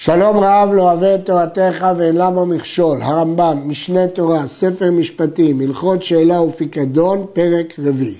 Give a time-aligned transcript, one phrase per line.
[0.00, 6.02] שלום רב לא אוהב את תורתך ואין למה מכשול, הרמב"ם, משנה תורה, ספר משפטים, הלכות
[6.02, 8.18] שאלה ופיקדון, פרק רביעי.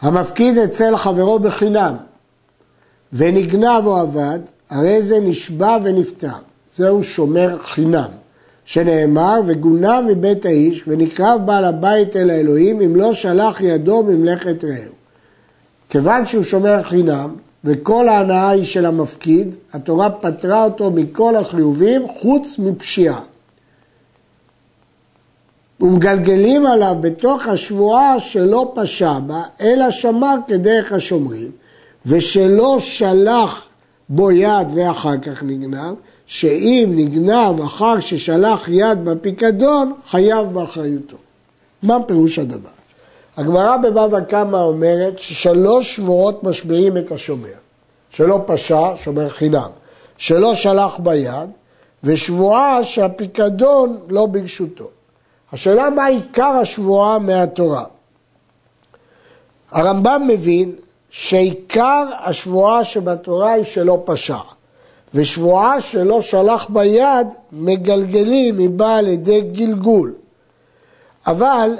[0.00, 1.94] המפקיד אצל חברו בחינם
[3.12, 4.38] ונגנב או אבד,
[4.70, 6.36] הרי זה נשבע ונפטר.
[6.76, 8.08] זהו שומר חינם,
[8.64, 14.92] שנאמר וגונב מבית האיש ונקרב בעל הבית אל האלוהים אם לא שלח ידו ממלאכת רעהו.
[15.90, 17.34] כיוון שהוא שומר חינם,
[17.66, 23.20] וכל ההנאה היא של המפקיד, התורה פטרה אותו מכל החיובים חוץ מפשיעה.
[25.80, 31.50] ומגלגלים עליו בתוך השבועה שלא פשע בה, אלא שמר כדרך השומרים,
[32.06, 33.68] ושלא שלח
[34.08, 35.94] בו יד ואחר כך נגנב,
[36.26, 41.16] שאם נגנב אחר ששלח יד בפיקדון, חייב באחריותו.
[41.82, 42.68] מה פירוש הדבר?
[43.36, 47.66] הגמרא בבבא קמא אומרת ששלוש שבועות משביעים את השומר.
[48.10, 49.70] שלא פשע, שומר חינם,
[50.16, 51.50] שלא שלח ביד,
[52.04, 54.88] ושבועה שהפיקדון לא ברשותו.
[55.52, 57.84] השאלה מה עיקר השבועה מהתורה.
[59.70, 60.72] הרמב"ם מבין
[61.10, 64.38] שעיקר השבועה שבתורה היא שלא פשע,
[65.14, 70.14] ושבועה שלא שלח ביד מגלגלים, היא באה על ידי גלגול.
[71.26, 71.70] אבל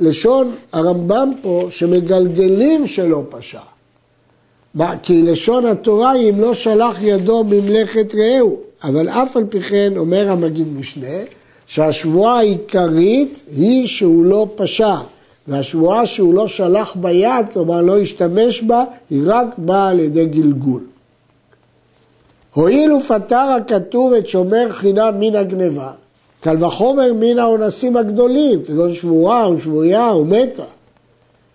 [0.00, 3.60] לשון הרמב"ם פה שמגלגלים שלא פשע.
[5.02, 9.92] כי לשון התורה היא אם לא שלח ידו ממלאכת רעהו, אבל אף על פי כן
[9.96, 11.16] אומר המגיד משנה
[11.66, 14.94] שהשבועה העיקרית היא שהוא לא פשע,
[15.48, 20.82] והשבועה שהוא לא שלח ביד, כלומר לא השתמש בה, היא רק באה על ידי גלגול.
[22.54, 25.90] הואיל ופטר הכתוב את שומר חינם מן הגניבה,
[26.46, 30.62] קל וחומר מן האונסים הגדולים, כגון שבועה או מתה,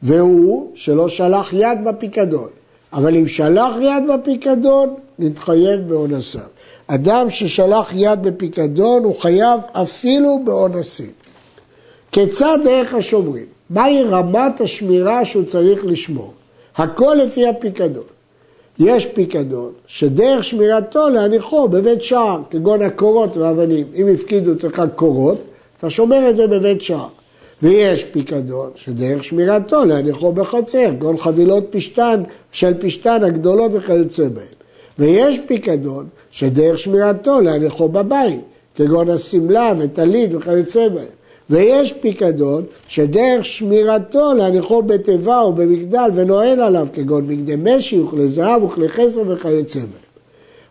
[0.03, 2.47] והוא שלא שלח יד בפיקדון.
[2.93, 6.39] אבל אם שלח יד בפיקדון, נתחייב באונסם.
[6.87, 11.11] אדם ששלח יד בפיקדון הוא חייב אפילו באונסים.
[12.11, 13.45] כיצד דרך השומרים?
[13.69, 16.33] מהי רמת השמירה שהוא צריך לשמור?
[16.77, 18.03] הכל לפי הפיקדון.
[18.83, 23.87] יש פיקדון שדרך שמירתו להניחו בבית שער, כגון הקורות והאבנים.
[23.95, 25.37] אם הפקידו אצלך קורות,
[25.77, 27.07] אתה שומר את זה בבית שער.
[27.61, 34.45] ויש פיקדון שדרך שמירתו להניחו בחצר, כגון חבילות פשתן של פשתן הגדולות וכיוצא בהן.
[34.99, 38.41] ויש פיקדון שדרך שמירתו להניחו בבית,
[38.75, 41.20] כגון השמלה וטלית וכיוצא בהן.
[41.49, 48.63] ויש פיקדון שדרך שמירתו להניחו בתיבה או במגדל ונועל עליו, כגון מגדי משי וכלי זהב
[48.63, 50.11] וכלי חסר וכיוצא בהן.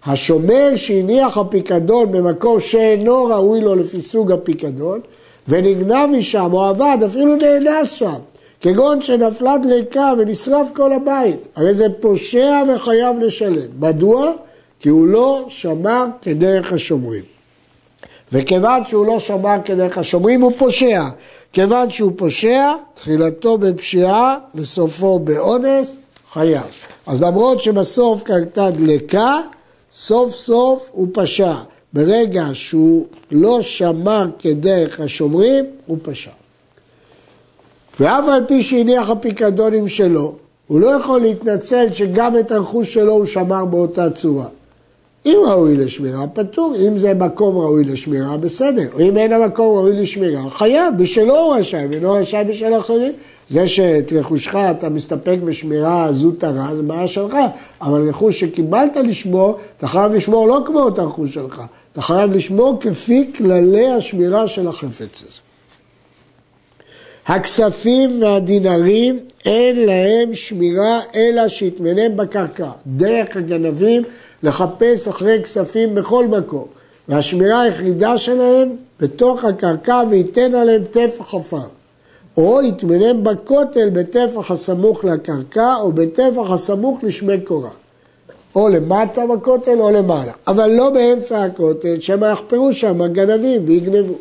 [0.06, 5.00] השומר שהניח הפיקדון במקום שאינו ראוי לו לפי סוג הפיקדון,
[5.48, 8.18] ונגנב משם או עבד, אפילו נאנס שם,
[8.60, 13.68] כגון שנפלה דלקה ונשרף כל הבית, הרי זה פושע וחייב לשלם.
[13.80, 14.32] מדוע?
[14.80, 17.39] כי הוא לא שמר כדרך השומרים.
[18.32, 21.02] וכיוון שהוא לא שמר כדרך השומרים הוא פושע.
[21.52, 25.96] כיוון שהוא פושע, תחילתו בפשיעה וסופו באונס,
[26.32, 26.62] חייב.
[27.06, 29.40] אז למרות שבסוף קרתה דלקה,
[29.92, 31.54] סוף סוף הוא פשע.
[31.92, 36.30] ברגע שהוא לא שמר כדרך השומרים, הוא פשע.
[38.00, 40.34] ואף על פי שהניח הפיקדונים שלו,
[40.66, 44.46] הוא לא יכול להתנצל שגם את הרכוש שלו הוא שמר באותה צורה.
[45.26, 46.74] אם ראוי לשמירה, פטור.
[46.88, 48.88] אם זה מקום ראוי לשמירה, בסדר.
[49.00, 50.94] אם אין המקום ראוי לשמירה, חייב.
[50.98, 53.12] בשלו הוא רשאי, ואינו רשאי בשל אחרים.
[53.50, 57.36] זה שאת רכושך אתה מסתפק בשמירה זוטרה, זה בעיה שלך,
[57.82, 62.76] אבל רכוש שקיבלת לשמור, אתה חייב לשמור לא כמו את הרכוש שלך, אתה חייב לשמור
[62.80, 65.49] כפי כללי השמירה של החפץ הזה.
[67.32, 72.70] הכספים והדינרים אין להם שמירה אלא שיתמנם בקרקע.
[72.86, 74.02] דרך הגנבים
[74.42, 76.66] לחפש אחרי כספים בכל מקום.
[77.08, 81.68] והשמירה היחידה שלהם בתוך הקרקע וייתן עליהם טפח עפר.
[82.36, 87.70] או יתמנם בכותל בטפח הסמוך לקרקע או בטפח הסמוך לשמי קורה.
[88.54, 94.14] או למטה בכותל או למעלה, אבל לא באמצע הכותל, שמא יחפרו שם הגנבים ויגנבו.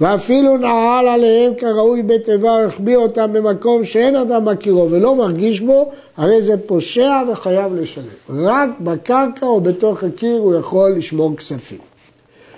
[0.00, 6.42] ואפילו נעל עליהם כראוי בתיבה, החביא אותם במקום שאין אדם מכירו ולא מרגיש בו, הרי
[6.42, 8.04] זה פושע וחייב לשלם.
[8.30, 11.78] רק בקרקע או בתוך הקיר הוא יכול לשמור כספים.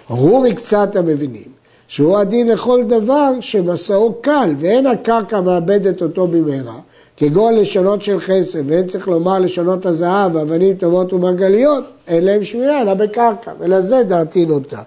[0.09, 1.53] הוא מקצת המבינים
[1.89, 6.79] שהוא הדין לכל דבר שמסעו קל ואין הקרקע מאבדת אותו במהרה,
[7.17, 12.83] כגון לשונות של חסר, ואין צריך לומר לשונות הזהב, אבנים טובות ומרגליות, אין להם שמירה
[12.83, 14.83] אלא בקרקע, ולזה דעתי נוטה.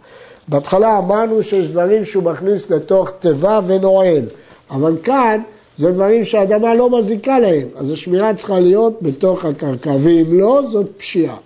[0.47, 4.25] בהתחלה אמרנו שיש דברים שהוא מכניס לתוך תיבה ונועל,
[4.71, 5.42] אבל כאן
[5.77, 10.86] זה דברים שהאדמה לא מזיקה להם, אז השמירה צריכה להיות בתוך הקרקע, ואם לא, זאת
[10.97, 11.38] פשיעה.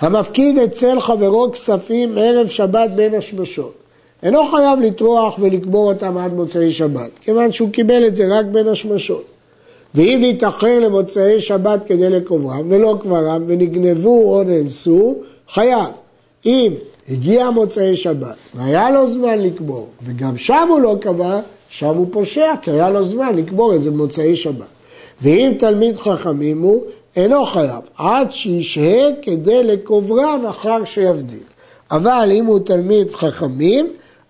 [0.00, 3.72] המפקיד אצל חברו כספים ערב שבת בין השמשות.
[4.22, 8.68] אינו חייב לטרוח ולקבור אותם עד מוצאי שבת, כיוון שהוא קיבל את זה רק בין
[8.68, 9.24] השמשות.
[9.94, 15.14] ואם להתאחר למוצאי שבת כדי לקוברם ולא קברם ונגנבו או נאנסו,
[15.48, 15.88] חייב.
[16.46, 16.72] אם
[17.08, 21.38] הגיע מוצאי שבת והיה לו זמן לקבור וגם שם הוא לא קבר,
[21.68, 24.66] שם הוא פושע כי היה לו זמן לקבור את זה במוצאי שבת.
[25.22, 26.82] ואם תלמיד חכמים הוא,
[27.16, 31.42] אינו חייב, עד שישהה כדי לקוברם אחר שיבדיל.
[31.90, 33.86] אבל אם הוא תלמיד חכמים,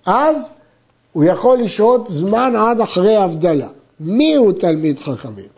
[0.07, 0.49] אז
[1.13, 3.69] הוא יכול לשהות זמן עד אחרי הבדלה.
[4.01, 5.49] מי הוא תלמיד חכמים?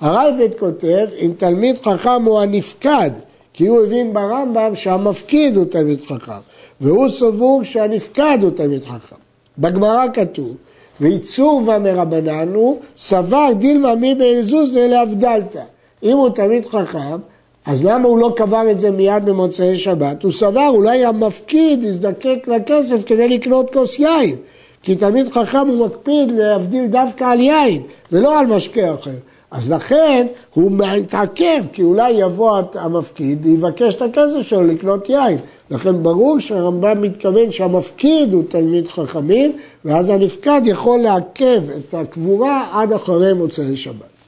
[0.00, 3.10] הרייבד כותב, אם תלמיד חכם הוא הנפקד,
[3.58, 6.40] כי הוא הבין ברמב"ם שהמפקיד הוא תלמיד חכם,
[6.80, 9.16] והוא סבור שהנפקד הוא תלמיד חכם.
[9.58, 10.56] בגמרא כתוב,
[11.00, 15.62] ויצור ומרבנן הוא, סבר דילמה מי באלזוזה להבדלתא.
[16.02, 17.18] אם הוא תלמיד חכם,
[17.66, 20.22] אז למה הוא לא קבר את זה מיד במוצאי שבת?
[20.22, 24.36] הוא סבר אולי המפקיד יזדקק לכסף כדי לקנות כוס יין.
[24.82, 27.82] כי תלמיד חכם הוא מקפיד להבדיל דווקא על יין
[28.12, 29.10] ולא על משקה אחר.
[29.50, 35.38] אז לכן הוא מתעכב, כי אולי יבוא המפקיד, ויבקש את הכסף שלו לקנות יין.
[35.70, 39.52] לכן ברור שהרמב"ם מתכוון שהמפקיד הוא תלמיד חכמים,
[39.84, 44.18] ואז הנפקד יכול לעכב את הקבורה עד אחרי מוצאי שבת.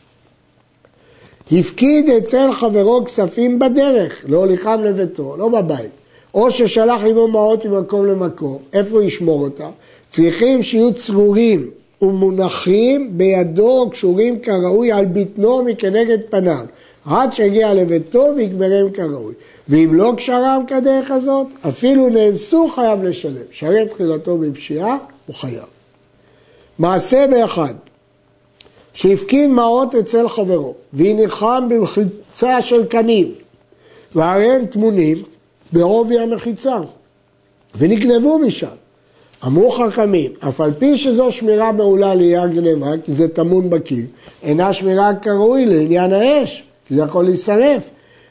[1.53, 5.91] הפקיד אצל חברו כספים בדרך, להוליכם לביתו, לא בבית.
[6.35, 9.71] או ששלח עמו מעות ממקום למקום, איפה הוא ישמור אותם?
[10.09, 11.71] צריכים שיהיו צרורים
[12.03, 16.65] ומונחים בידו קשורים כראוי על בטנו מכנגד פניו,
[17.07, 19.35] עד שיגיע לביתו ויקברם כראוי.
[19.69, 23.43] ואם לא קשרם כדרך הזאת, אפילו נאנסו חייב לשלם.
[23.51, 25.65] שרת תחילתו בפשיעה, הוא חייב.
[26.79, 27.75] מעשה באחד,
[28.93, 33.35] שהפקין מעות אצל חברו, והניחם במחיצה של קנים,
[34.15, 35.17] והרי הם טמונים
[35.73, 36.77] בעובי המחיצה,
[37.79, 38.80] ונגנבו משם.
[39.47, 44.05] אמרו חכמים, אף על פי שזו שמירה מעולה לעניין גנבה, כי זה טמון בקיר,
[44.43, 47.91] אינה שמירה כראוי לעניין האש, כי זה יכול להישרף.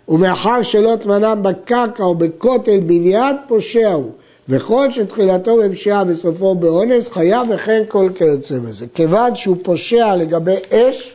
[0.09, 4.11] ומאחר שלא תמנם בקרקע או בכותל בניין, פושע הוא.
[4.49, 8.85] וכל שתחילתו בפשיעה וסופו באונס, חייב וכן כל כיוצא בזה.
[8.93, 11.13] כיוון שהוא פושע לגבי אש,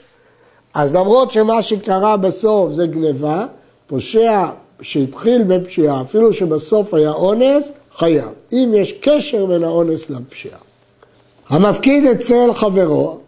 [0.74, 3.46] אז למרות שמה שקרה בסוף זה גניבה,
[3.86, 4.44] פושע
[4.84, 8.28] שהתחיל בפשיעה, אפילו שבסוף היה אונס, חייב.
[8.52, 10.58] אם יש קשר בין האונס לפשיעה.
[11.48, 13.18] המפקיד אצל חברו,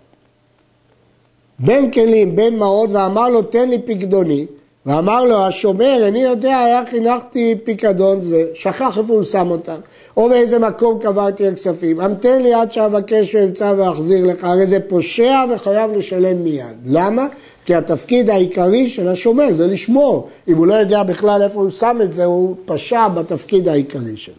[1.59, 4.47] בין כלים, בין מעות, ואמר לו תן לי פקדוני,
[4.87, 9.77] ואמר לו השומר, אני יודע איך הנחתי פיקדון זה, שכח איפה הוא שם אותם,
[10.17, 15.45] או באיזה מקום קברתי הכספים, המתן לי עד שאבקש ואמצא ואחזיר לך, הרי זה פושע
[15.55, 16.77] וחייב לשלם מיד.
[16.87, 17.27] למה?
[17.67, 20.29] כי התפקיד העיקרי של השומר זה לשמור.
[20.49, 24.35] אם הוא לא יודע בכלל איפה הוא שם את זה, הוא פשע בתפקיד העיקרי שלו.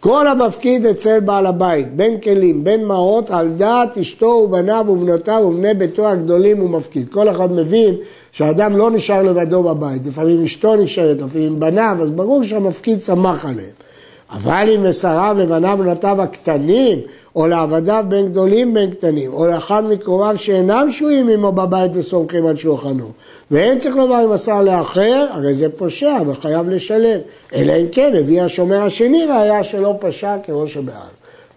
[0.00, 5.74] כל המפקיד אצל בעל הבית, בין כלים, בין מעות, על דעת אשתו ובניו ובנותיו ובני
[5.74, 7.08] ביתו הגדולים הוא מפקיד.
[7.10, 7.94] כל אחד מבין
[8.32, 13.89] שהאדם לא נשאר לבדו בבית, לפעמים אשתו נשארת, לפעמים בניו, אז ברור שהמפקיד שמח עליהם.
[14.32, 16.98] אבל אם מסרב לבניו ובנותיו הקטנים,
[17.36, 22.56] או לעבדיו בין גדולים בין קטנים, או לאחד מקרוביו שאינם שוהים עמו בבית וסומכים על
[22.56, 23.06] שולחנו.
[23.50, 27.20] ואין צריך לומר אם מסר לאחר, הרי זה פושע וחייב לשלם.
[27.54, 30.94] אלא אם כן הביא השומר השני ראיה שלא פשע כמו שבעל.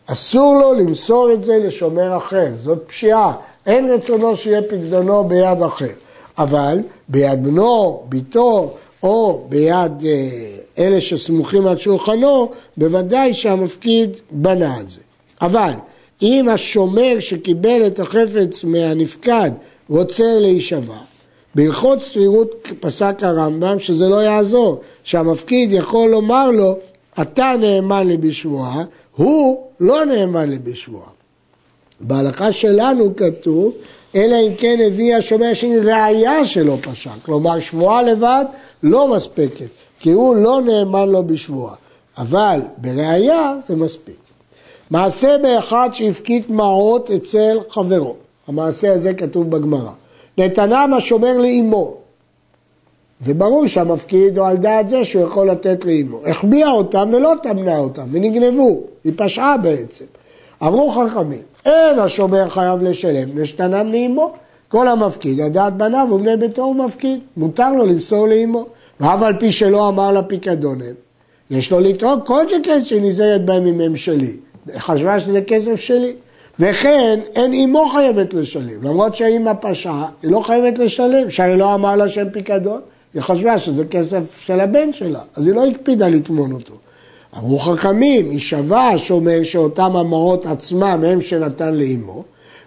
[0.08, 3.34] אסור לו למסור את זה לשומר אחר, זאת פשיעה.
[3.66, 5.86] אין רצונו שיהיה פקדונו ביד אחר.
[6.38, 10.30] אבל ביד בנו, ביתו, או ביד אה,
[10.78, 15.00] אלה שסמוכים על שולחנו, בוודאי שהמפקיד בנה את זה.
[15.42, 15.72] אבל
[16.22, 19.52] אם השומר שקיבל את החפץ מהנפקד
[19.90, 20.98] רוצה להישבע,
[21.56, 26.78] בהלכות סבירות פסק הרמב"ם שזה לא יעזור, שהמפקיד יכול לומר לו,
[27.22, 28.84] אתה נאמן לי בשבועה,
[29.16, 31.10] הוא לא נאמן לי בשבועה.
[32.00, 33.74] בהלכה שלנו כתוב,
[34.16, 37.12] אלא אם כן הביא השומר השני ראייה שלא פשע.
[37.26, 38.46] כלומר, שבועה לבד
[38.84, 39.68] לא מספקת,
[40.00, 41.76] כי הוא לא נאמן לו בשבועה.
[42.18, 44.16] אבל בראייה זה מספיק.
[44.90, 48.16] מעשה באחד שהפקיד מעות אצל חברו.
[48.48, 49.92] המעשה הזה כתוב בגמרא.
[50.38, 51.94] נתנם השומר לאמו.
[53.22, 56.20] וברור שהמפקיד הוא על דעת זה שהוא יכול לתת לאמו.
[56.26, 58.82] החביאה אותם ולא תמנה אותם, ונגנבו.
[59.04, 60.06] היא פשעה בעצם.
[60.64, 64.34] אמרו חכמים, אין השומר חייב לשלם, נשתנם לאמו.
[64.68, 68.66] כל המפקיד, לדעת בניו ובני ביתו הוא מפקיד, מותר לו למסור לאמו.
[69.00, 70.94] ואף על פי שלא אמר לה פיקדון הם,
[71.52, 74.38] יש לו לטעון כל שכן שנזהרת בהם אם הם שלי.
[74.78, 76.14] חשבה שזה כסף שלי.
[76.60, 78.84] וכן, אין אימו חייבת לשלם.
[78.84, 82.82] למרות שהאימא פשעה, היא לא חייבת לשלם, שהרי לא אמר לה שהם פיקדון.
[83.14, 86.74] היא חשבה שזה כסף של הבן שלה, אז היא לא הקפידה לטמון אותו.
[87.38, 92.24] אמרו חכמים, יישבע השומר שאותם המעות עצמם הם שנתן לאמו,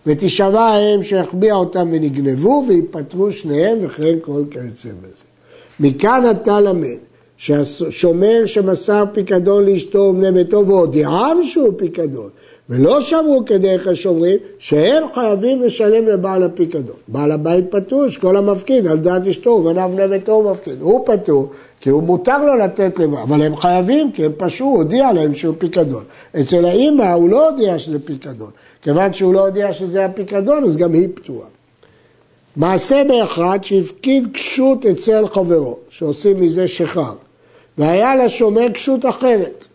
[0.07, 5.25] ותישבע האם שהחביאה אותם ונגנבו, ויפטרו שניהם וכן כל כיוצא בזה.
[5.81, 6.99] מכאן אתה למד
[7.37, 12.29] שהשומר שמסר פיקדון לאשתו ובני ביתו והודיעם שהוא פיקדון,
[12.71, 16.97] ולא שמרו כדרך השומרים, שהם חייבים לשלם לבעל הפיקדון.
[17.09, 20.81] בעל הבית פטור, שכל המפקיד על דעת אשתו ובניו בני ביתו מפקיד.
[20.81, 25.13] הוא פטור, כי הוא מותר לו לתת לבעל, אבל הם חייבים, כי הם פשעו, הודיע
[25.13, 26.05] להם שהוא פיקדון.
[26.41, 28.51] אצל האימא הוא לא הודיע שזה פיקדון.
[28.83, 31.47] כיוון שהוא לא הודיע שזה הפיקדון, אז גם היא פטורה.
[32.57, 37.13] מעשה באחד שהפקיד קשות אצל חברו, שעושים מזה שכר,
[37.79, 39.67] והיה לשומר קשות אחרת,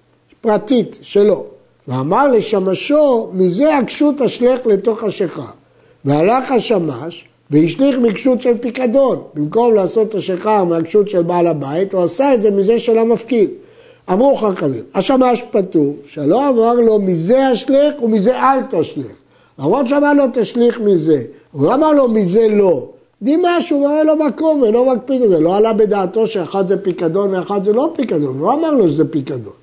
[0.41, 1.50] פרטית, שלו.
[1.88, 5.46] ואמר לשמשו, מזה הקשות אשלך לתוך השכה.
[6.06, 9.22] והלך השמש והשליך מקשות של פיקדון.
[9.34, 13.50] במקום לעשות את השכה מהקשות של בעל הבית, הוא עשה את זה מזה של המפקיד.
[14.12, 19.12] אמרו חכמים, השמש פטור, שלא אמר לו מזה אשליך ומזה אל תשליך.
[19.60, 22.88] למרות שאמר לו תשליך מזה, הוא אמר לו מזה לא.
[23.22, 27.34] דימה שהוא מראה לו מקום ולא מקפיד את זה, לא עלה בדעתו שאחד זה פיקדון
[27.34, 29.54] ואחד זה לא פיקדון, הוא אמר לו שזה פיקדון.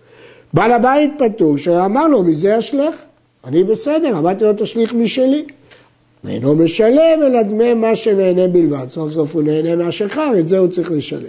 [0.53, 2.95] בעל הבית פטור, שאמר לו, מזה אשלך?
[3.45, 5.45] אני בסדר, אמרתי לו, תשליך משלי.
[6.25, 8.91] ואינו משלם, אלא דמי מה שנהנה בלבד.
[8.91, 11.29] סוף סוף הוא נהנה מהשכר, את זה הוא צריך לשלם.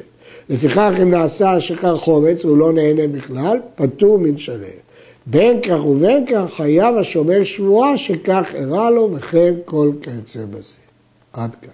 [0.50, 4.80] לפיכך, אם נעשה השכר חומץ, הוא לא נהנה בכלל, פטור משלם.
[5.26, 10.76] בין כך ובין כך חייב השומר שבועה שכך אירע לו וכן כל כיוצא בזה.
[11.34, 11.70] עד כאן.